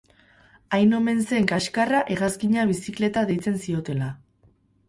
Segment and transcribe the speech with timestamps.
[0.77, 4.09] Hain omen zen kaskarra hegazkina bizikleta deitzen ziotela.